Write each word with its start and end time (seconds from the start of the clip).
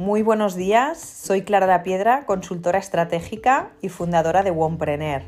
Muy 0.00 0.22
buenos 0.22 0.56
días, 0.56 0.98
soy 0.98 1.42
Clara 1.42 1.66
La 1.66 1.82
Piedra, 1.82 2.24
consultora 2.24 2.78
estratégica 2.78 3.68
y 3.82 3.90
fundadora 3.90 4.42
de 4.42 4.50
Wonpreneur. 4.50 5.24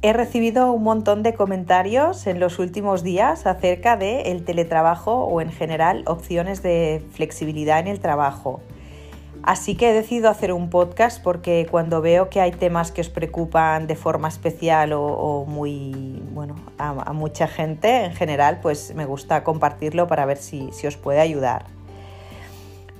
He 0.00 0.12
recibido 0.12 0.70
un 0.70 0.84
montón 0.84 1.24
de 1.24 1.34
comentarios 1.34 2.28
en 2.28 2.38
los 2.38 2.60
últimos 2.60 3.02
días 3.02 3.46
acerca 3.46 3.96
del 3.96 4.44
teletrabajo 4.44 5.24
o 5.24 5.40
en 5.40 5.50
general 5.50 6.04
opciones 6.06 6.62
de 6.62 7.04
flexibilidad 7.10 7.80
en 7.80 7.88
el 7.88 7.98
trabajo. 7.98 8.60
Así 9.42 9.74
que 9.74 9.90
he 9.90 9.92
decidido 9.92 10.30
hacer 10.30 10.52
un 10.52 10.70
podcast 10.70 11.20
porque 11.20 11.66
cuando 11.68 12.00
veo 12.00 12.30
que 12.30 12.40
hay 12.40 12.52
temas 12.52 12.92
que 12.92 13.00
os 13.00 13.08
preocupan 13.08 13.88
de 13.88 13.96
forma 13.96 14.28
especial 14.28 14.92
o, 14.92 15.44
muy, 15.48 16.22
bueno, 16.30 16.54
a, 16.78 17.12
mucha 17.12 17.48
gente 17.48 18.04
en 18.04 18.12
general, 18.12 18.60
pues 18.62 18.94
me 18.94 19.04
gusta 19.04 19.42
compartirlo 19.42 20.06
para 20.06 20.26
ver 20.26 20.36
si, 20.36 20.70
os 20.86 20.96
puede 20.96 21.18
ayudar. 21.18 21.77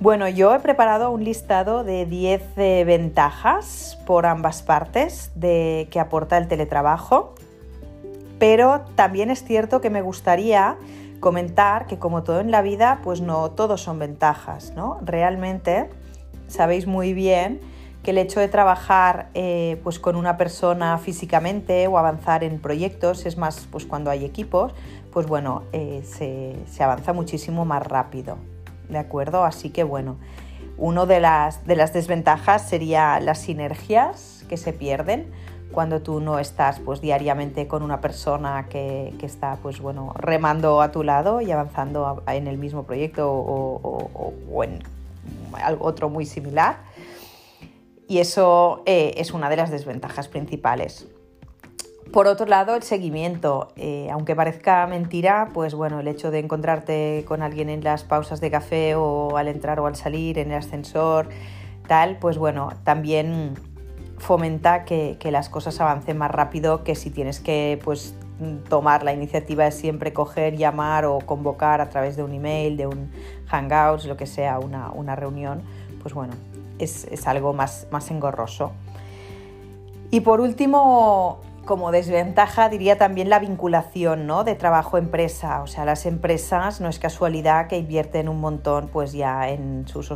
Bueno, 0.01 0.29
yo 0.29 0.55
he 0.55 0.61
preparado 0.61 1.11
un 1.11 1.25
listado 1.25 1.83
de 1.83 2.07
10 2.07 2.43
eh, 2.57 2.85
ventajas 2.87 3.99
por 4.07 4.27
ambas 4.27 4.63
partes 4.63 5.33
de, 5.35 5.89
que 5.91 5.99
aporta 5.99 6.39
el 6.39 6.47
teletrabajo, 6.47 7.35
pero 8.39 8.83
también 8.95 9.29
es 9.31 9.43
cierto 9.43 9.81
que 9.81 9.91
me 9.91 10.01
gustaría 10.01 10.77
comentar 11.19 11.89
que 11.89 11.99
como 11.99 12.23
todo 12.23 12.39
en 12.39 12.53
la 12.53 12.63
vida, 12.63 13.01
pues 13.03 13.21
no 13.21 13.51
todos 13.51 13.83
son 13.83 13.99
ventajas, 13.99 14.73
¿no? 14.77 15.01
Realmente 15.03 15.91
sabéis 16.47 16.87
muy 16.87 17.13
bien 17.13 17.61
que 18.05 18.13
el 18.13 18.19
hecho 18.19 18.39
de 18.39 18.47
trabajar 18.49 19.31
eh, 19.35 19.81
pues 19.83 19.99
con 19.99 20.15
una 20.15 20.37
persona 20.37 20.97
físicamente 20.99 21.89
o 21.89 21.99
avanzar 21.99 22.45
en 22.45 22.61
proyectos, 22.61 23.27
es 23.27 23.37
más, 23.37 23.67
pues 23.71 23.85
cuando 23.85 24.11
hay 24.11 24.25
equipos, 24.25 24.73
pues 25.13 25.27
bueno, 25.27 25.65
eh, 25.73 26.03
se, 26.05 26.83
avanza 26.83 27.13
muchísimo 27.13 27.65
más 27.65 27.85
rápido, 27.85 28.39
¿de 28.89 28.99
acuerdo? 28.99 29.45
Así 29.45 29.71
que 29.71 29.85
bueno, 29.85 30.17
una 30.77 31.07
de 31.07 31.21
las, 31.21 31.67
de 31.67 31.77
las 31.77 31.93
desventajas 31.93 32.69
sería 32.69 33.21
las 33.21 33.39
sinergias 33.39 34.45
que 34.49 34.57
se 34.57 34.73
pierden 34.73 35.31
cuando 35.73 36.01
tú 36.01 36.21
no 36.21 36.39
estás 36.39 36.81
pues 36.81 37.01
diariamente 37.01 37.69
con 37.69 37.83
una 37.83 38.01
persona 38.01 38.69
que, 38.71 39.15
está 39.23 39.59
pues 39.63 39.81
bueno 39.81 40.15
remando 40.17 40.81
a 40.81 40.91
tu 40.91 41.03
lado 41.03 41.41
y 41.41 41.51
avanzando 41.51 42.23
en 42.27 42.47
el 42.47 42.57
mismo 42.57 42.85
proyecto 42.85 43.31
o, 43.31 44.11
o 44.51 44.65
en 44.65 44.83
otro 45.81 46.09
muy 46.09 46.25
similar. 46.25 46.79
Y 48.09 48.19
eso 48.19 48.83
eh, 48.87 49.15
es 49.19 49.33
una 49.33 49.51
de 49.51 49.57
las 49.57 49.71
desventajas 49.71 50.29
principales. 50.29 51.07
Por 52.13 52.27
otro 52.27 52.47
lado, 52.47 52.75
el 52.75 52.83
seguimiento. 52.83 53.69
Eh, 53.77 54.09
aunque 54.11 54.35
parezca 54.35 54.87
mentira, 54.87 55.51
pues 55.53 55.75
bueno, 55.75 56.01
el 56.01 56.09
hecho 56.09 56.31
de 56.31 56.39
encontrarte 56.39 57.25
con 57.29 57.43
alguien 57.43 57.69
en 57.69 57.85
las 57.85 58.03
pausas 58.03 58.41
de 58.41 58.51
café 58.51 58.95
o 58.95 59.37
al 59.37 59.49
entrar 59.49 59.79
o 59.81 59.87
al 59.87 59.95
salir, 59.95 60.39
en 60.39 60.51
el 60.51 60.59
ascensor, 60.59 61.29
tal, 61.87 62.19
pues 62.19 62.39
bueno, 62.39 62.71
también 62.85 63.55
fomenta 64.19 64.85
que, 64.85 65.19
las 65.31 65.49
cosas 65.49 65.81
avancen 65.81 66.17
más 66.17 66.31
rápido 66.31 66.83
que 66.83 66.95
si 66.95 67.11
tienes 67.11 67.41
que 67.41 67.79
pues 67.85 68.15
tomar 68.69 69.03
la 69.03 69.13
iniciativa 69.13 69.65
de 69.65 69.73
siempre 69.73 70.13
coger, 70.13 70.57
llamar 70.57 71.05
o 71.05 71.19
convocar 71.19 71.81
a 71.81 71.91
través 71.91 72.17
de 72.17 72.23
un 72.23 72.33
email, 72.33 72.77
de 72.77 72.87
un 72.87 73.11
hangouts, 73.47 74.07
lo 74.07 74.17
que 74.17 74.27
sea, 74.27 74.59
una, 74.59 75.17
reunión, 75.17 75.63
pues 76.03 76.15
bueno, 76.15 76.35
es, 76.79 77.27
algo 77.27 77.53
más, 77.53 77.87
más 77.91 78.11
engorroso. 78.11 78.73
Y 80.11 80.21
por 80.21 80.41
último, 80.41 81.41
como 81.69 81.93
desventaja 81.93 82.71
diría 82.71 82.97
también 82.97 83.29
la 83.29 83.39
vinculación 83.39 84.27
¿no? 84.27 84.43
de 84.43 84.55
trabajo-empresa. 84.55 85.61
O 85.61 85.67
sea, 85.67 85.85
las 85.85 86.07
empresas 86.07 86.81
no 86.81 86.89
es 86.89 86.99
casualidad 86.99 87.67
que 87.67 87.77
invierten 87.77 88.31
un 88.31 88.41
montón 88.41 88.89
pues 88.89 89.13
ya 89.13 89.51
en 89.51 89.87
sus 89.87 90.11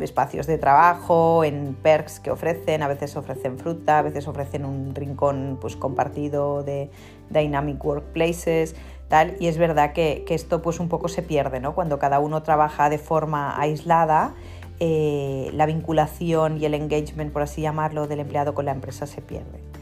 espacios 0.00 0.48
de 0.48 0.58
trabajo, 0.58 1.44
en 1.44 1.76
perks 1.80 2.18
que 2.18 2.32
ofrecen, 2.32 2.82
a 2.82 2.88
veces 2.88 3.16
ofrecen 3.16 3.56
fruta, 3.56 4.00
a 4.00 4.02
veces 4.02 4.26
ofrecen 4.26 4.64
un 4.64 4.96
rincón 4.96 5.58
pues, 5.60 5.76
compartido 5.76 6.64
de 6.64 6.90
dynamic 7.30 7.82
workplaces, 7.84 8.74
tal, 9.08 9.36
y 9.38 9.46
es 9.46 9.58
verdad 9.58 9.92
que, 9.92 10.24
esto 10.28 10.60
pues 10.60 10.80
un 10.80 10.88
poco 10.88 11.06
se 11.06 11.22
pierde, 11.22 11.60
¿no? 11.60 11.76
Cuando 11.76 12.00
cada 12.00 12.18
uno 12.18 12.42
trabaja 12.42 12.90
de 12.90 12.98
forma 12.98 13.58
aislada, 13.60 14.34
eh, 14.80 15.50
la 15.54 15.66
vinculación 15.66 16.58
y 16.60 16.64
el 16.64 16.74
engagement, 16.74 17.32
por 17.32 17.42
así 17.42 17.62
llamarlo, 17.62 18.08
del 18.08 18.18
empleado 18.18 18.54
con 18.54 18.64
la 18.64 18.72
empresa 18.72 19.06
se 19.06 19.22
pierde. 19.22 19.75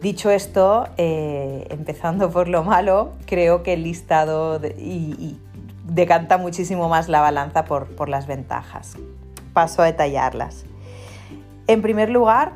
Dicho 0.00 0.30
esto, 0.30 0.86
eh, 0.96 1.66
empezando 1.70 2.30
por 2.30 2.48
lo 2.48 2.62
malo, 2.62 3.12
creo 3.26 3.62
que 3.62 3.72
el 3.72 3.82
listado 3.82 4.60
y, 4.78 5.36
decanta 5.84 6.36
muchísimo 6.38 6.88
más 6.88 7.08
la 7.08 7.20
balanza 7.20 7.64
por, 7.64 7.86
por 7.96 8.08
las 8.08 8.26
ventajas 8.26 8.96
paso 9.58 9.82
a 9.82 9.86
detallarlas. 9.86 10.64
En 11.66 11.82
primer 11.82 12.10
lugar, 12.10 12.52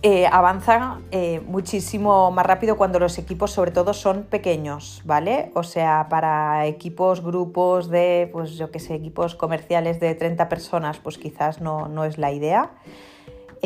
eh, 0.00 0.26
avanza 0.26 0.98
eh, 1.10 1.42
muchísimo 1.46 2.30
más 2.30 2.46
rápido 2.46 2.78
cuando 2.78 2.98
los 2.98 3.18
equipos 3.18 3.50
sobre 3.50 3.70
todo 3.70 3.92
son 3.92 4.22
pequeños, 4.22 5.02
¿vale? 5.04 5.50
O 5.54 5.62
sea, 5.62 6.06
para 6.08 6.64
equipos, 6.66 7.22
grupos 7.22 7.90
de, 7.90 8.30
pues 8.32 8.52
yo 8.56 8.70
que 8.70 8.80
sé, 8.80 8.94
equipos 8.94 9.34
comerciales 9.34 10.00
de 10.00 10.14
30 10.14 10.48
personas, 10.48 11.00
pues 11.00 11.18
quizás 11.18 11.60
no, 11.60 12.04
es 12.04 12.16
la 12.16 12.32
idea. 12.32 12.70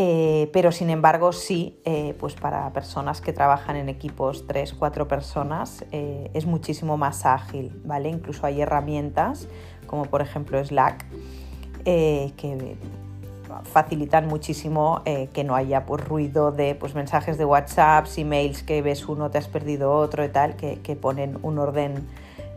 Eh, 0.00 0.48
pero 0.52 0.70
sin 0.70 0.90
embargo 0.90 1.32
sí, 1.32 1.80
pues 2.20 2.34
para 2.34 2.72
personas 2.72 3.20
que 3.20 3.32
trabajan 3.32 3.74
en 3.74 3.88
equipos 3.88 4.46
3, 4.46 4.74
4 4.74 5.08
personas 5.08 5.84
es 5.90 6.46
muchísimo 6.46 6.96
más 6.96 7.26
ágil, 7.26 7.72
¿vale? 7.84 8.08
Incluso 8.08 8.46
hay 8.46 8.60
herramientas 8.60 9.48
como 9.88 10.04
por 10.04 10.22
ejemplo 10.22 10.64
Slack 10.64 11.04
eh, 11.84 12.32
que 12.36 12.76
facilitan 13.64 14.28
muchísimo 14.28 15.02
eh, 15.04 15.30
que 15.32 15.42
no 15.42 15.56
haya 15.56 15.86
pues, 15.86 16.04
ruido 16.04 16.52
de 16.52 16.74
pues, 16.74 16.94
mensajes 16.94 17.38
de 17.38 17.44
WhatsApp, 17.44 18.06
emails 18.16 18.62
que 18.62 18.82
ves 18.82 19.08
uno, 19.08 19.30
te 19.30 19.38
has 19.38 19.48
perdido 19.48 19.92
otro 19.92 20.24
y 20.24 20.28
tal, 20.28 20.54
que, 20.54 20.96
ponen 21.00 21.38
un 21.42 21.58
orden 21.58 22.06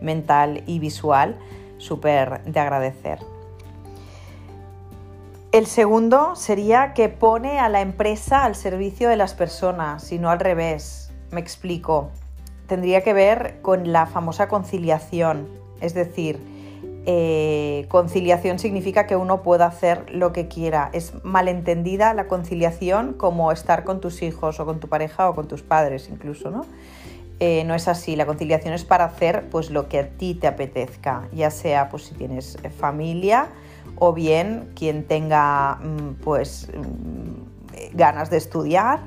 mental 0.01 0.63
y 0.67 0.79
visual 0.79 1.37
súper 1.77 2.43
de 2.43 2.59
agradecer. 2.59 3.19
El 5.51 5.65
segundo 5.65 6.37
sería 6.37 6.93
que 6.93 7.09
pone 7.09 7.59
a 7.59 7.67
la 7.67 7.81
empresa 7.81 8.45
al 8.45 8.55
servicio 8.55 9.09
de 9.09 9.17
las 9.17 9.33
personas 9.33 10.09
y 10.13 10.17
no 10.17 10.29
al 10.29 10.39
revés. 10.39 11.11
Me 11.29 11.41
explico. 11.41 12.09
Tendría 12.67 13.03
que 13.03 13.11
ver 13.11 13.59
con 13.61 13.91
la 13.91 14.05
famosa 14.05 14.47
conciliación, 14.47 15.49
es 15.81 15.93
decir, 15.93 16.39
eh, 17.05 17.85
conciliación 17.89 18.59
significa 18.59 19.07
que 19.07 19.17
uno 19.17 19.43
pueda 19.43 19.65
hacer 19.65 20.09
lo 20.09 20.31
que 20.31 20.47
quiera. 20.47 20.89
Es 20.93 21.13
malentendida 21.25 22.13
la 22.13 22.27
conciliación 22.27 23.11
como 23.11 23.51
estar 23.51 23.83
con 23.83 23.99
tus 23.99 24.21
hijos 24.21 24.61
o 24.61 24.65
con 24.65 24.79
tu 24.79 24.87
pareja 24.87 25.29
o 25.29 25.35
con 25.35 25.49
tus 25.49 25.63
padres 25.63 26.07
incluso, 26.09 26.49
¿no? 26.49 26.65
Eh, 27.41 27.65
no 27.65 27.75
es 27.75 27.89
así, 27.89 28.15
la 28.15 28.25
conciliación 28.25 28.73
es 28.73 28.85
para 28.85 29.03
hacer 29.03 29.49
pues 29.49 29.69
lo 29.69 29.89
que 29.89 29.99
a 29.99 30.07
ti 30.11 30.33
te 30.33 30.47
apetezca, 30.47 31.27
ya 31.33 31.51
sea 31.51 31.89
pues 31.89 32.03
si 32.05 32.13
tienes 32.13 32.57
familia 32.79 33.49
o 33.97 34.13
bien 34.13 34.71
quien 34.75 35.07
tenga 35.07 35.75
mm, 35.75 36.21
pues 36.23 36.69
mm, 36.73 37.95
ganas 37.95 38.29
de 38.29 38.37
estudiar 38.37 38.99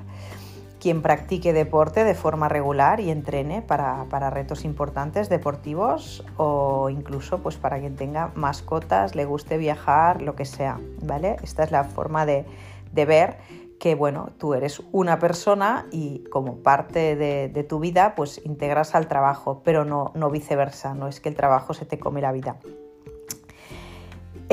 quien 0.84 1.00
practique 1.00 1.54
deporte 1.54 2.04
de 2.04 2.14
forma 2.14 2.50
regular 2.50 3.00
y 3.00 3.10
entrene 3.10 3.62
para, 3.62 4.04
retos 4.28 4.66
importantes 4.66 5.30
deportivos 5.30 6.22
o 6.36 6.90
incluso 6.90 7.38
pues 7.38 7.56
para 7.56 7.80
quien 7.80 7.96
tenga 7.96 8.32
mascotas, 8.34 9.14
le 9.14 9.24
guste 9.24 9.56
viajar, 9.56 10.20
lo 10.20 10.36
que 10.36 10.44
sea, 10.44 10.78
¿vale? 11.00 11.36
Esta 11.42 11.64
es 11.64 11.70
la 11.70 11.84
forma 11.84 12.26
de, 12.26 12.44
ver 12.92 13.38
que 13.80 13.94
bueno, 13.94 14.28
tú 14.36 14.52
eres 14.52 14.82
una 14.92 15.18
persona 15.18 15.86
y 15.90 16.24
como 16.24 16.56
parte 16.56 17.16
de, 17.16 17.66
tu 17.66 17.78
vida 17.78 18.14
pues 18.14 18.44
integras 18.44 18.94
al 18.94 19.08
trabajo, 19.08 19.62
pero 19.64 19.86
no, 19.86 20.12
no 20.14 20.28
viceversa, 20.28 20.92
no 20.92 21.08
es 21.08 21.18
que 21.18 21.30
el 21.30 21.34
trabajo 21.34 21.72
se 21.72 21.86
te 21.86 21.98
come 21.98 22.20
la 22.20 22.30
vida. 22.30 22.58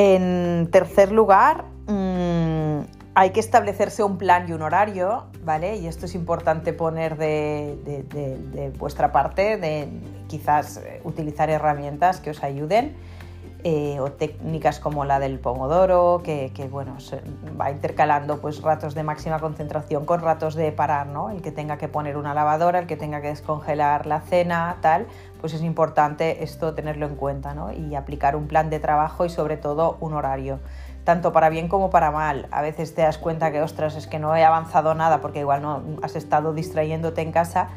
En 0.03 0.67
tercer 0.71 1.11
lugar, 1.11 1.65
mm, 1.85 2.79
hay 3.13 3.29
que 3.29 3.39
establecerse 3.39 4.01
un 4.01 4.17
plan 4.17 4.49
y 4.49 4.51
un 4.51 4.63
horario, 4.63 5.25
¿vale? 5.45 5.75
Y 5.75 5.85
esto 5.85 6.07
es 6.07 6.15
importante 6.15 6.73
poner 6.73 7.17
de, 7.17 8.73
vuestra 8.79 9.11
parte, 9.11 9.57
de 9.57 9.89
quizás 10.27 10.77
eh, 10.77 11.01
utilizar 11.03 11.51
herramientas 11.51 12.19
que 12.19 12.31
os 12.31 12.43
ayuden. 12.43 12.95
Eh, 13.63 13.99
o 13.99 14.11
técnicas 14.11 14.79
como 14.79 15.05
la 15.05 15.19
del 15.19 15.37
pomodoro, 15.37 16.23
que, 16.23 16.51
bueno, 16.71 16.97
va 17.59 17.69
intercalando 17.69 18.41
pues 18.41 18.59
ratos 18.63 18.95
de 18.95 19.03
máxima 19.03 19.37
concentración 19.37 20.03
con 20.05 20.19
ratos 20.21 20.55
de 20.55 20.71
parar, 20.71 21.05
¿no? 21.05 21.29
El 21.29 21.43
que 21.43 21.51
tenga 21.51 21.77
que 21.77 21.87
poner 21.87 22.17
una 22.17 22.33
lavadora, 22.33 22.79
el 22.79 22.87
que 22.87 22.97
tenga 22.97 23.21
que 23.21 23.27
descongelar 23.27 24.07
la 24.07 24.21
cena, 24.21 24.77
tal, 24.81 25.05
pues 25.41 25.53
es 25.53 25.61
importante 25.61 26.43
esto 26.43 26.73
tenerlo 26.73 27.05
en 27.05 27.15
cuenta, 27.15 27.53
¿no? 27.53 27.71
Y 27.71 27.93
aplicar 27.93 28.35
un 28.35 28.47
plan 28.47 28.71
de 28.71 28.79
trabajo 28.79 29.25
y 29.25 29.29
sobre 29.29 29.57
todo 29.57 29.95
un 29.99 30.13
horario 30.13 30.59
tanto 31.03 31.31
para 31.31 31.49
bien 31.49 31.67
como 31.67 31.89
para 31.89 32.11
mal. 32.11 32.47
A 32.51 32.61
veces 32.61 32.93
te 32.93 33.01
das 33.01 33.17
cuenta 33.17 33.51
que, 33.51 33.61
ostras, 33.61 33.95
es 33.95 34.07
que 34.07 34.19
no 34.19 34.35
he 34.35 34.43
avanzado 34.43 34.93
nada 34.93 35.21
porque 35.21 35.39
igual 35.39 35.61
no 35.61 35.83
has 36.01 36.15
estado 36.15 36.53
distrayéndote 36.53 37.21
en 37.21 37.31
casa, 37.31 37.69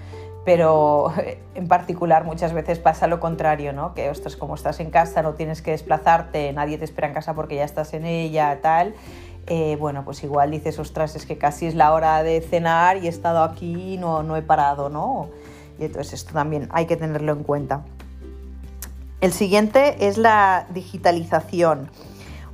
pero 0.44 1.12
en 1.54 1.68
particular 1.68 2.24
muchas 2.24 2.52
veces 2.52 2.78
pasa 2.78 3.06
lo 3.06 3.20
contrario, 3.20 3.72
¿no? 3.72 3.94
Que 3.94 4.10
ostras, 4.10 4.36
como 4.36 4.54
estás 4.54 4.80
en 4.80 4.90
casa, 4.90 5.22
no 5.22 5.34
tienes 5.34 5.62
que 5.62 5.72
desplazarte, 5.72 6.52
nadie 6.52 6.78
te 6.78 6.84
espera 6.84 7.08
en 7.08 7.14
casa 7.14 7.34
porque 7.34 7.56
ya 7.56 7.64
estás 7.64 7.94
en 7.94 8.04
ella, 8.04 8.58
tal. 8.62 8.94
Eh, 9.46 9.76
bueno, 9.78 10.04
pues 10.04 10.24
igual 10.24 10.50
dices, 10.50 10.78
ostras, 10.78 11.16
es 11.16 11.26
que 11.26 11.36
casi 11.36 11.66
es 11.66 11.74
la 11.74 11.92
hora 11.92 12.22
de 12.22 12.40
cenar 12.40 12.96
y 12.96 13.06
he 13.06 13.10
estado 13.10 13.42
aquí 13.42 13.94
y 13.94 13.98
no, 13.98 14.22
no 14.22 14.36
he 14.36 14.42
parado, 14.42 14.88
¿no? 14.88 15.28
Y 15.78 15.84
entonces 15.84 16.14
esto 16.14 16.32
también 16.32 16.68
hay 16.70 16.86
que 16.86 16.96
tenerlo 16.96 17.32
en 17.32 17.42
cuenta. 17.42 17.82
El 19.20 19.32
siguiente 19.32 20.06
es 20.06 20.18
la 20.18 20.66
digitalización 20.72 21.90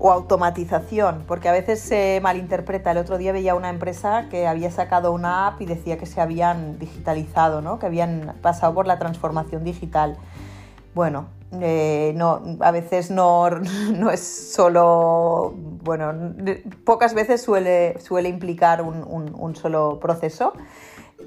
o 0.00 0.11
automatización, 0.11 1.25
porque 1.29 1.50
a 1.50 1.52
veces 1.52 1.79
se 1.79 2.20
malinterpreta. 2.23 2.91
El 2.91 2.99
otro 2.99 3.19
día 3.19 3.32
veía 3.32 3.55
una 3.55 3.69
empresa 3.69 4.29
que 4.31 4.47
había 4.47 4.70
sacado 4.70 5.12
una 5.12 5.47
app 5.47 5.61
y 5.61 5.67
decía 5.67 5.99
que 5.99 6.06
se 6.06 6.23
habían 6.23 6.79
digitalizado, 6.79 7.61
¿no? 7.61 7.79
que 7.79 7.85
habían 7.85 8.35
pasado 8.41 8.73
por 8.73 8.87
la 8.87 8.99
transformación 8.99 9.62
digital. 9.62 10.17
Bueno, 10.94 11.29
eh, 11.61 12.14
no, 12.17 12.41
a 12.61 12.70
veces 12.70 13.11
no, 13.11 13.50
no, 13.93 14.11
es 14.11 14.20
solo, 14.20 15.52
bueno, 15.55 16.14
pocas 16.85 17.12
veces 17.12 17.43
suele, 17.43 18.00
suele 18.00 18.31
implicar 18.31 18.81
un, 18.81 19.05
un, 19.38 19.55
solo 19.55 20.00
proceso, 20.00 20.55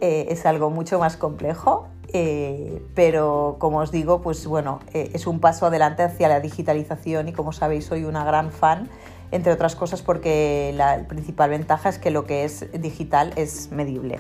eh, 0.02 0.26
es 0.30 0.48
algo 0.48 0.72
mucho 0.72 0.98
más 0.98 1.16
complejo 1.16 1.88
eh, 2.16 2.86
pero 2.94 3.58
como 3.58 3.80
os 3.80 3.92
digo, 3.92 4.22
pues 4.22 4.46
bueno, 4.46 4.80
eh, 4.94 5.10
es 5.14 5.26
un 5.26 5.40
paso 5.40 5.66
adelante 5.66 6.04
hacia 6.04 6.28
la 6.28 6.40
digitalización 6.40 7.28
y 7.28 7.34
como 7.34 7.52
sabéis 7.52 7.86
soy 7.86 8.06
una 8.06 8.24
gran 8.24 8.52
fan, 8.52 8.88
entre 9.32 9.52
otras 9.52 9.76
cosas 9.76 10.04
porque 10.04 10.72
la 10.76 11.08
principal 11.08 11.50
ventaja 11.50 11.90
es 11.90 11.98
que 11.98 12.12
lo 12.12 12.26
que 12.26 12.44
es 12.44 12.72
digital 12.80 13.34
es 13.36 13.72
medible. 13.72 14.20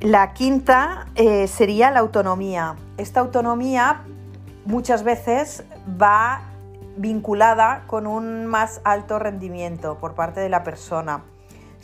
La 0.00 0.32
quinta 0.32 1.06
eh, 1.14 1.46
sería 1.48 1.90
la 1.90 2.00
autonomía. 2.00 2.76
Esta 2.96 3.20
autonomía 3.20 4.04
muchas 4.64 5.02
veces 5.02 5.64
va 6.00 6.42
vinculada 6.96 7.84
con 7.86 8.06
un 8.06 8.46
más 8.46 8.80
alto 8.84 9.18
rendimiento 9.18 9.98
por 9.98 10.14
parte 10.14 10.40
de 10.40 10.48
la 10.48 10.64
persona 10.64 11.24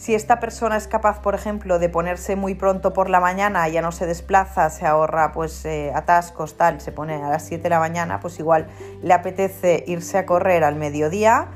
si 0.01 0.15
esta 0.15 0.41
persona 0.41 0.79
es 0.79 0.89
capaz, 0.89 1.21
por 1.21 1.35
ejemplo, 1.35 1.79
de 1.79 1.91
ponerse 1.91 2.35
muy 2.35 2.55
pronto 2.55 2.95
por 2.95 3.11
la 3.11 3.21
mañana, 3.21 3.69
ya 3.69 3.83
no 3.83 3.93
se 3.93 4.07
desplaza, 4.07 4.71
se 4.71 4.87
ahorra 4.87 5.31
pues 5.33 5.63
eh, 5.67 5.93
atascos, 5.95 6.57
tal, 6.57 6.81
se 6.81 6.91
pone 6.91 7.17
a 7.17 7.29
las 7.29 7.45
7 7.45 7.65
de 7.65 7.69
la 7.69 7.81
mañana, 7.81 8.19
pues 8.19 8.39
igual 8.39 8.67
le 9.03 9.13
apetece 9.13 9.85
irse 9.87 10.17
a 10.17 10.25
correr 10.25 10.65
al 10.65 10.77
mediodía, 10.77 11.49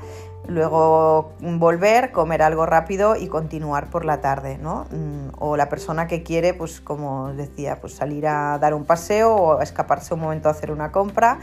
luego 0.47 1.33
volver, 1.39 2.11
comer 2.11 2.43
algo 2.43 2.67
rápido 2.67 3.15
y 3.15 3.29
continuar 3.29 3.89
por 3.89 4.05
la 4.05 4.21
tarde, 4.21 4.59
¿no? 4.59 4.85
Mm, 4.91 5.29
o 5.39 5.57
la 5.57 5.67
persona 5.67 6.05
que 6.05 6.21
quiere, 6.21 6.53
pues 6.53 6.81
como 6.81 7.33
decía, 7.33 7.81
pues 7.81 7.95
salir 7.95 8.27
a 8.27 8.59
dar 8.59 8.75
un 8.75 8.85
paseo 8.85 9.33
o 9.33 9.61
escaparse 9.63 10.13
un 10.13 10.19
momento 10.19 10.49
a 10.49 10.51
hacer 10.51 10.69
una 10.69 10.91
compra 10.91 11.39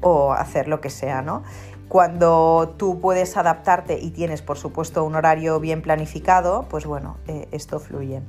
o 0.00 0.32
hacer 0.32 0.68
lo 0.68 0.80
que 0.80 0.90
sea, 0.90 1.22
¿no? 1.22 1.42
Cuando 1.88 2.74
tú 2.76 3.00
puedes 3.00 3.36
adaptarte 3.36 3.98
y 4.00 4.10
tienes, 4.10 4.42
por 4.42 4.58
supuesto, 4.58 5.04
un 5.04 5.14
horario 5.14 5.60
bien 5.60 5.82
planificado, 5.82 6.66
pues 6.68 6.86
bueno, 6.86 7.18
eh, 7.28 7.48
esto 7.52 7.78
fluye. 7.78 8.22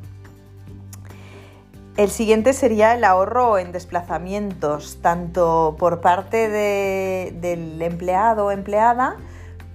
El 1.97 2.09
siguiente 2.09 2.51
sería 2.51 2.93
el 2.93 3.05
ahorro 3.05 3.57
en 3.57 3.71
desplazamientos, 3.71 4.99
tanto 5.01 5.77
por 5.79 6.01
parte 6.01 6.49
del 6.49 7.81
empleado 7.81 8.47
o 8.47 8.51
empleada 8.51 9.15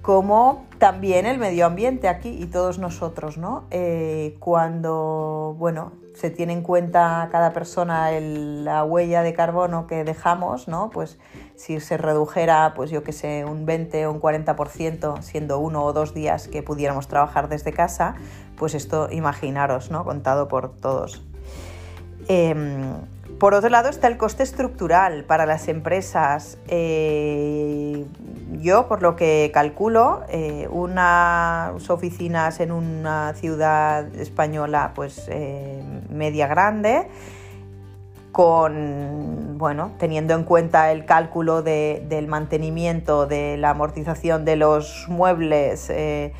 como 0.01 0.65
también 0.79 1.25
el 1.25 1.37
medio 1.37 1.65
ambiente 1.65 2.07
aquí 2.07 2.29
y 2.29 2.47
todos 2.47 2.79
nosotros, 2.79 3.37
¿no? 3.37 3.65
Eh, 3.69 4.35
cuando, 4.39 5.55
bueno, 5.59 5.91
se 6.15 6.29
tiene 6.29 6.53
en 6.53 6.61
cuenta 6.63 7.29
cada 7.31 7.53
persona 7.53 8.11
la 8.11 8.83
huella 8.83 9.21
de 9.21 9.33
carbono 9.33 9.87
que 9.87 10.03
dejamos, 10.03 10.67
¿no? 10.67 10.89
Pues 10.89 11.19
si 11.55 11.79
se 11.79 11.97
redujera, 11.97 12.73
pues 12.75 12.89
yo 12.89 13.03
que 13.03 13.11
sé, 13.11 13.45
un 13.45 13.65
20 13.65 14.07
o 14.07 14.11
un 14.11 14.19
40%, 14.19 15.21
siendo 15.21 15.59
uno 15.59 15.83
o 15.83 15.93
dos 15.93 16.13
días 16.13 16.47
que 16.47 16.63
pudiéramos 16.63 17.07
trabajar 17.07 17.47
desde 17.47 17.71
casa, 17.71 18.15
pues 18.57 18.73
esto 18.73 19.07
imaginaros, 19.11 19.91
¿no? 19.91 20.03
Contado 20.03 20.47
por 20.47 20.71
todos. 20.75 21.23
Em, 22.27 22.93
por 23.39 23.53
otro 23.53 23.69
lado 23.69 23.89
está 23.89 24.07
el 24.07 24.17
coste 24.17 24.43
estructural 24.43 25.23
para 25.23 25.45
las 25.45 25.67
empresas. 25.67 26.57
Eh, 26.67 28.05
yo, 28.61 28.87
por 28.87 29.01
lo 29.01 29.15
que 29.15 29.51
calculo, 29.53 30.23
eh, 30.29 30.67
unas 30.71 31.89
oficinas 31.89 32.59
en 32.59 32.71
una 32.71 33.33
ciudad 33.33 34.13
española 34.15 34.91
pues 34.95 35.27
eh, 35.29 35.83
media 36.09 36.47
grande, 36.47 37.07
con, 38.31 39.57
bueno, 39.57 39.91
teniendo 39.97 40.33
en 40.35 40.43
cuenta 40.43 40.91
el 40.91 41.05
cálculo 41.05 41.61
del 41.61 42.27
mantenimiento, 42.27 43.25
de 43.27 43.57
la 43.57 43.71
amortización 43.71 44.45
de 44.45 44.55
los 44.55 45.05
muebles, 45.09 45.89
del 45.89 46.31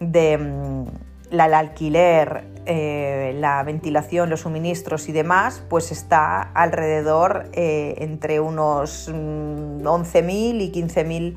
de 0.00 0.86
mm, 1.30 1.40
alquiler, 1.40 2.44
eh, 2.66 3.34
la 3.38 3.62
ventilación, 3.62 4.30
los 4.30 4.40
suministros 4.40 5.08
y 5.08 5.12
demás, 5.12 5.62
pues 5.68 5.92
está 5.92 6.40
alrededor 6.40 7.48
eh, 7.52 7.96
entre 7.98 8.40
unos 8.40 9.08
11.000 9.08 10.22
mm, 10.22 10.60
y 10.60 10.72
15.000 10.72 11.36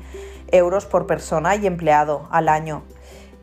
euros 0.52 0.86
por 0.86 1.06
persona 1.06 1.56
y 1.56 1.66
empleado 1.66 2.28
al 2.30 2.48
año. 2.48 2.82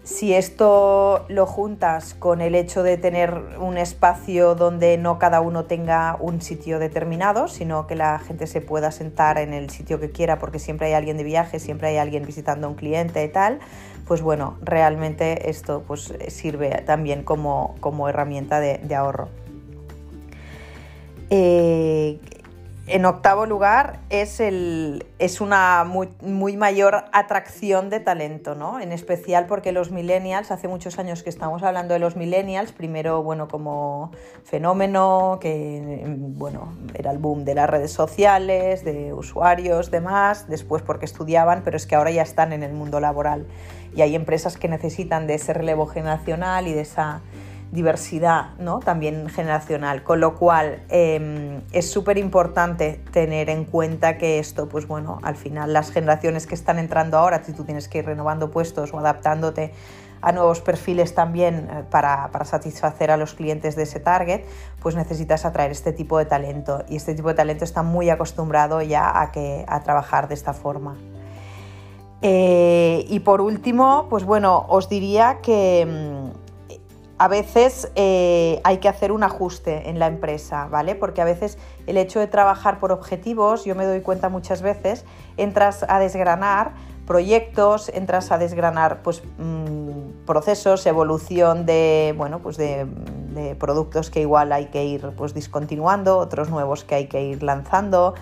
Si 0.05 0.35
esto 0.35 1.25
lo 1.29 1.47
juntas 1.47 2.13
con 2.13 2.39
el 2.39 2.53
hecho 2.53 2.83
de 2.83 2.95
tener 2.95 3.41
un 3.59 3.75
espacio 3.79 4.53
donde 4.53 4.99
no 4.99 5.17
cada 5.17 5.41
uno 5.41 5.65
tenga 5.65 6.15
un 6.19 6.43
sitio 6.43 6.77
determinado, 6.77 7.47
sino 7.47 7.87
que 7.87 7.95
la 7.95 8.19
gente 8.19 8.45
se 8.45 8.61
pueda 8.61 8.91
sentar 8.91 9.39
en 9.39 9.51
el 9.51 9.71
sitio 9.71 9.99
que 9.99 10.11
quiera 10.11 10.37
porque 10.37 10.59
siempre 10.59 10.85
hay 10.87 10.93
alguien 10.93 11.17
de 11.17 11.23
viaje, 11.23 11.59
siempre 11.59 11.87
hay 11.87 11.97
alguien 11.97 12.23
visitando 12.23 12.67
a 12.67 12.69
un 12.69 12.75
cliente 12.75 13.23
y 13.23 13.29
tal, 13.29 13.57
pues 14.05 14.21
bueno, 14.21 14.57
realmente 14.61 15.49
esto 15.49 15.83
pues, 15.85 16.13
sirve 16.27 16.69
también 16.85 17.23
como, 17.23 17.75
herramienta 18.07 18.59
de, 18.59 18.95
ahorro. 18.95 19.29
Eh, 21.29 22.19
en 22.87 23.03
octavo 23.05 23.47
lugar 23.47 23.99
es, 24.11 24.39
es 24.39 25.41
una 25.41 25.85
muy, 25.85 26.55
mayor 26.55 27.05
atracción 27.13 27.89
de 27.89 27.99
talento, 27.99 28.53
¿no? 28.53 28.79
En 28.79 28.91
especial 28.91 29.47
porque 29.47 29.71
los 29.71 29.89
millennials, 29.89 30.51
hace 30.51 30.67
muchos 30.67 30.99
años 30.99 31.23
que 31.23 31.31
estamos 31.31 31.63
hablando 31.63 31.95
de 31.95 31.99
los 31.99 32.15
millennials, 32.15 32.71
primero, 32.71 33.23
bueno, 33.23 33.47
como 33.47 34.11
fenómeno, 34.43 35.39
que, 35.41 36.03
bueno, 36.07 36.73
era 36.93 37.09
el 37.09 37.17
boom 37.17 37.43
de 37.43 37.55
las 37.55 37.67
redes 37.67 37.91
sociales, 37.91 38.85
de 38.85 39.13
usuarios, 39.13 39.89
demás, 39.89 40.47
después 40.47 40.83
porque 40.83 41.05
estudiaban, 41.05 41.63
pero 41.63 41.77
es 41.77 41.87
que 41.87 41.95
ahora 41.95 42.11
ya 42.11 42.21
están 42.21 42.53
en 42.53 42.61
el 42.61 42.73
mundo 42.73 42.99
laboral 42.99 43.47
y 43.95 44.01
hay 44.01 44.13
empresas 44.13 44.57
que 44.57 44.67
necesitan 44.67 45.25
de 45.25 45.35
ese 45.35 45.53
relevo 45.53 45.87
generacional 45.87 46.67
y 46.67 46.73
de 46.73 46.81
esa 46.81 47.21
diversidad 47.71 48.55
¿no? 48.59 48.79
también 48.79 49.29
generacional, 49.29 50.03
con 50.03 50.19
lo 50.19 50.35
cual 50.35 50.83
em, 50.89 51.61
es 51.71 51.89
súper 51.91 52.17
importante 52.17 53.01
tener 53.11 53.49
en 53.49 53.65
cuenta 53.65 54.17
que 54.17 54.39
esto, 54.39 54.69
pues 54.69 54.87
bueno, 54.87 55.19
al 55.23 55.35
final 55.35 55.73
las 55.73 55.91
generaciones 55.91 56.47
que 56.47 56.55
están 56.55 56.79
entrando 56.79 57.17
ahora, 57.17 57.43
si 57.43 57.53
tú 57.53 57.63
tienes 57.63 57.87
que 57.87 57.99
ir 57.99 58.05
renovando 58.05 58.51
puestos 58.51 58.93
o 58.93 58.99
adaptándote 58.99 59.73
a 60.21 60.31
nuevos 60.31 60.61
perfiles 60.61 61.13
también 61.13 61.69
eh, 61.69 61.83
para, 61.89 62.31
para, 62.31 62.45
satisfacer 62.45 63.11
a 63.11 63.17
los 63.17 63.33
clientes 63.33 63.75
de 63.75 63.83
ese 63.83 63.99
target, 63.99 64.41
pues 64.81 64.95
necesitas 64.95 65.45
atraer 65.45 65.71
este 65.71 65.93
tipo 65.93 66.17
de 66.17 66.25
talento 66.25 66.83
y 66.89 66.95
este 66.95 67.13
tipo 67.13 67.27
de 67.27 67.35
talento 67.35 67.63
está 67.63 67.83
muy 67.83 68.09
acostumbrado 68.09 68.81
ya 68.81 69.21
a, 69.21 69.31
que, 69.31 69.65
a 69.67 69.83
trabajar 69.83 70.27
de 70.27 70.33
esta 70.33 70.53
forma. 70.53 70.95
Eh, 72.21 73.05
y 73.07 73.19
por 73.19 73.41
último, 73.41 74.07
pues 74.09 74.23
bueno, 74.23 74.65
os 74.69 74.89
diría 74.89 75.39
que 75.43 75.85
mm, 75.85 76.44
a 77.17 77.27
veces 77.27 77.91
eh, 77.95 78.59
hay 78.63 78.77
que 78.79 78.89
hacer 78.89 79.11
un 79.11 79.23
ajuste 79.23 79.89
en 79.89 79.99
la 79.99 80.07
empresa, 80.07 80.67
¿vale? 80.67 80.95
Porque 80.95 81.21
a 81.21 81.25
veces 81.25 81.57
el 81.87 81.97
hecho 81.97 82.19
de 82.19 82.27
trabajar 82.27 82.79
por 82.79 82.91
objetivos, 82.91 83.63
yo 83.63 83.73
me 83.75 83.85
doy 83.85 84.01
cuenta 84.01 84.27
muchas 84.27 84.61
veces, 84.61 85.05
entras 85.37 85.85
a 85.87 85.99
desgranar 85.99 86.73
proyectos, 87.07 87.89
entras 87.89 88.31
a 88.31 88.37
desgranar 88.37 89.01
pues, 89.01 89.23
mm, 89.37 90.25
procesos, 90.25 90.85
evolución 90.85 91.65
de, 91.65 92.13
bueno, 92.17 92.39
pues 92.39 92.57
de, 92.57 92.87
productos 93.59 94.09
que 94.09 94.21
igual 94.21 94.53
hay 94.53 94.67
que 94.67 94.85
ir 94.85 95.09
pues, 95.17 95.33
discontinuando, 95.33 96.17
otros 96.17 96.49
nuevos 96.49 96.85
que 96.85 96.95
hay 96.95 97.07
que 97.07 97.21
ir 97.21 97.43
lanzando, 97.43 98.15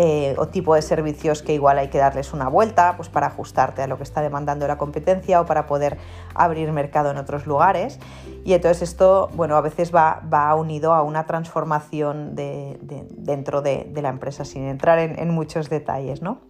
eh, 0.00 0.36
o 0.38 0.46
tipo 0.46 0.76
de 0.76 0.82
servicios 0.82 1.42
que 1.42 1.54
igual 1.54 1.76
hay 1.76 1.88
que 1.88 1.98
darles 1.98 2.32
una 2.32 2.48
vuelta 2.48 2.94
pues, 2.96 3.08
para 3.08 3.26
ajustarte 3.26 3.82
a 3.82 3.88
lo 3.88 3.96
que 3.96 4.04
está 4.04 4.20
demandando 4.20 4.68
la 4.68 4.78
competencia 4.78 5.40
o 5.40 5.44
para 5.44 5.66
poder 5.66 5.98
abrir 6.36 6.70
mercado 6.70 7.10
en 7.10 7.16
otros 7.16 7.48
lugares. 7.48 7.98
Y 8.44 8.52
entonces 8.52 8.90
esto, 8.90 9.28
bueno, 9.34 9.56
a 9.56 9.60
veces 9.60 9.92
va, 9.92 10.54
unido 10.54 10.94
a 10.94 11.02
una 11.02 11.26
transformación 11.26 12.36
de, 12.36 12.78
dentro 12.80 13.60
de, 13.60 13.90
la 14.00 14.10
empresa, 14.10 14.44
sin 14.44 14.68
entrar 14.68 15.00
en, 15.00 15.30
muchos 15.30 15.68
detalles, 15.68 16.22
¿no? 16.22 16.42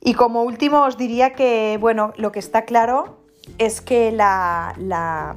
Y 0.00 0.14
como 0.14 0.42
último 0.42 0.82
os 0.82 0.96
diría 0.96 1.32
que, 1.32 1.78
bueno, 1.80 2.12
lo 2.16 2.32
que 2.32 2.40
está 2.40 2.64
claro 2.64 3.18
es 3.58 3.80
que 3.80 4.10
la, 4.10 5.36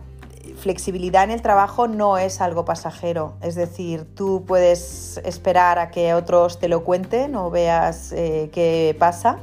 flexibilidad 0.60 1.24
en 1.24 1.32
el 1.32 1.42
trabajo 1.42 1.88
no 1.88 2.18
es 2.18 2.42
algo 2.42 2.66
pasajero, 2.66 3.34
es 3.42 3.56
decir, 3.56 4.06
tú 4.16 4.44
puedes 4.46 5.20
esperar 5.24 5.80
a 5.80 5.90
que 5.90 6.14
otros 6.14 6.60
te 6.60 6.68
lo 6.68 6.84
cuenten 6.84 7.36
o 7.36 7.50
veas 7.50 8.12
eh, 8.12 8.50
qué 8.54 8.96
pasa, 9.00 9.40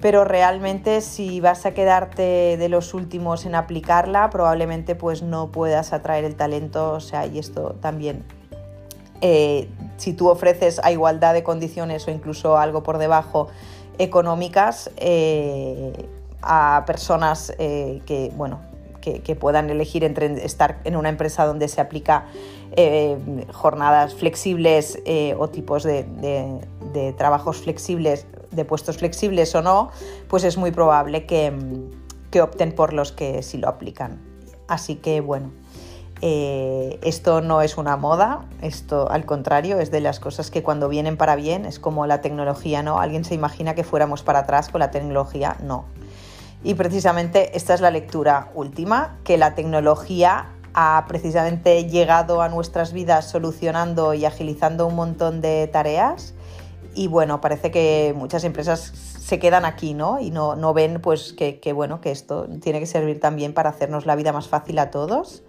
pero 0.00 0.24
realmente 0.24 1.00
si 1.00 1.40
vas 1.40 1.64
a 1.64 1.72
quedarte 1.72 2.56
de 2.58 2.68
los 2.68 2.92
últimos 2.92 3.46
en 3.46 3.54
aplicarla, 3.54 4.28
probablemente 4.30 4.94
pues 4.94 5.22
no 5.22 5.50
puedas 5.50 5.92
atraer 5.92 6.24
el 6.24 6.36
talento, 6.36 6.92
o 6.92 7.00
sea, 7.00 7.26
y 7.26 7.38
esto 7.38 7.76
también 7.80 8.24
eh, 9.20 9.68
si 9.96 10.12
tú 10.12 10.28
ofreces 10.28 10.80
a 10.84 10.92
igualdad 10.92 11.34
de 11.34 11.42
condiciones 11.42 12.06
o 12.06 12.10
incluso 12.10 12.58
algo 12.58 12.82
por 12.82 12.98
debajo 12.98 13.48
económicas 13.98 14.90
eh, 14.96 16.08
a 16.42 16.84
personas 16.86 17.52
que, 17.58 18.32
bueno, 18.36 18.67
que, 19.24 19.36
puedan 19.36 19.70
elegir 19.70 20.04
entre 20.04 20.44
estar 20.44 20.80
en 20.84 20.96
una 20.96 21.08
empresa 21.08 21.46
donde 21.46 21.68
se 21.68 21.80
aplica 21.80 22.26
jornadas 23.52 24.14
flexibles 24.14 24.98
o 25.38 25.48
tipos 25.48 25.82
de, 25.82 27.14
trabajos 27.16 27.58
flexibles, 27.58 28.26
de 28.50 28.64
puestos 28.64 28.98
flexibles 28.98 29.54
o 29.54 29.62
no, 29.62 29.90
pues 30.28 30.44
es 30.44 30.56
muy 30.56 30.70
probable 30.70 31.26
que, 31.26 31.52
que 32.30 32.42
opten 32.42 32.74
por 32.74 32.92
los 32.92 33.12
que 33.12 33.42
sí 33.42 33.58
lo 33.58 33.68
aplican. 33.68 34.20
Así 34.68 34.96
que 34.96 35.20
bueno, 35.20 35.50
eh, 36.20 36.98
esto 37.02 37.40
no 37.40 37.62
es 37.62 37.76
una 37.76 37.96
moda, 37.96 38.44
esto 38.60 39.08
al 39.08 39.24
contrario 39.24 39.78
es 39.78 39.92
de 39.92 40.00
las 40.00 40.18
cosas 40.18 40.50
que 40.50 40.64
cuando 40.64 40.88
vienen 40.88 41.16
para 41.16 41.36
bien 41.36 41.64
es 41.64 41.78
como 41.78 42.06
la 42.06 42.20
tecnología, 42.20 42.82
¿no? 42.82 42.98
Alguien 42.98 43.24
se 43.24 43.34
imagina 43.34 43.74
que 43.74 43.84
fuéramos 43.84 44.22
para 44.22 44.40
atrás 44.40 44.68
con 44.68 44.80
la 44.80 44.90
tecnología, 44.90 45.56
no. 45.62 45.84
Y 46.64 46.74
precisamente 46.74 47.56
esta 47.56 47.74
es 47.74 47.80
la 47.80 47.90
lectura 47.90 48.50
última, 48.54 49.18
que 49.24 49.38
la 49.38 49.54
tecnología 49.54 50.46
ha 50.74 51.04
precisamente 51.08 51.84
llegado 51.86 52.42
a 52.42 52.48
nuestras 52.48 52.92
vidas 52.92 53.28
solucionando 53.30 54.14
y 54.14 54.24
agilizando 54.24 54.86
un 54.86 54.96
montón 54.96 55.40
de 55.40 55.68
tareas 55.68 56.34
y 56.98 57.06
bueno, 57.06 57.40
parece 57.40 57.70
que 57.70 58.12
muchas 58.16 58.42
empresas 58.42 58.80
se 58.80 59.38
quedan 59.38 59.64
aquí, 59.64 59.94
¿no? 59.94 60.20
Y 60.20 60.30
no, 60.30 60.56
no 60.56 60.74
ven 60.74 61.00
pues 61.00 61.32
que, 61.32 61.72
bueno, 61.72 62.00
que 62.00 62.10
esto 62.10 62.48
tiene 62.60 62.80
que 62.80 62.86
servir 62.86 63.20
también 63.20 63.54
para 63.54 63.70
hacernos 63.70 64.04
la 64.04 64.16
vida 64.16 64.32
más 64.32 64.48
fácil 64.48 64.80
a 64.80 64.90
todos 64.90 65.44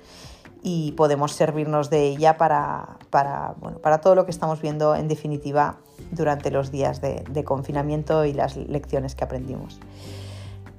y 0.61 0.91
podemos 0.91 1.31
servirnos 1.31 1.89
de 1.89 2.07
ella 2.07 2.37
para, 2.37 2.97
para, 3.09 3.55
bueno, 3.59 3.79
para 3.79 3.99
todo 3.99 4.13
lo 4.13 4.25
que 4.25 4.31
estamos 4.31 4.61
viendo 4.61 4.95
en 4.95 5.07
definitiva 5.07 5.77
durante 6.11 6.51
los 6.51 6.69
días 6.69 7.01
de 7.01 7.43
confinamiento 7.43 8.25
y 8.25 8.33
las 8.33 8.55
lecciones 8.55 9.15
que 9.15 9.23
aprendimos. 9.23 9.79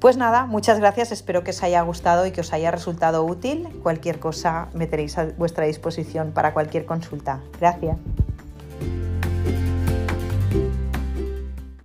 Pues 0.01 0.17
nada, 0.17 0.47
muchas 0.47 0.81
gracias, 0.81 1.13
espero 1.13 1.45
que 1.45 1.51
os 1.51 1.63
haya 1.63 1.83
gustado 1.83 2.25
y 2.25 2.31
que 2.31 2.41
os 2.41 2.55
haya 2.55 2.71
resultado 2.71 3.23
útil. 3.23 3.69
Cualquier 3.83 4.19
cosa 4.19 4.69
me 4.73 4.87
tenéis 4.87 5.19
a 5.19 5.27
vuestra 5.37 5.67
disposición 5.67 6.33
para 6.33 6.55
cualquier 6.55 6.87
consulta. 6.87 7.41
Gracias. 7.61 7.99